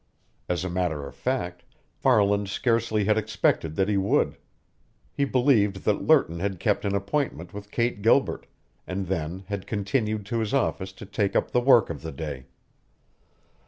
As 0.49 0.65
a 0.65 0.69
matter 0.71 1.05
of 1.05 1.13
fact, 1.15 1.61
Farland 1.93 2.49
scarcely 2.49 3.03
had 3.03 3.19
expected 3.19 3.75
that 3.75 3.87
he 3.87 3.97
would. 3.97 4.35
He 5.11 5.25
believed 5.25 5.85
that 5.85 6.01
Lerton 6.01 6.39
had 6.39 6.59
kept 6.59 6.85
an 6.85 6.95
appointment 6.95 7.53
with 7.53 7.69
Kate 7.69 8.01
Gilbert, 8.01 8.47
and 8.87 9.05
then 9.05 9.43
had 9.47 9.67
continued 9.67 10.25
to 10.25 10.39
his 10.39 10.55
office 10.55 10.91
to 10.93 11.05
take 11.05 11.35
up 11.35 11.51
the 11.51 11.61
work 11.61 11.91
of 11.91 12.01
the 12.01 12.11
day. 12.11 12.47